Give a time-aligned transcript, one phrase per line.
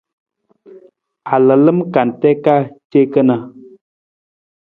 [1.33, 2.55] A lalam kante ka
[2.89, 3.35] ce kana.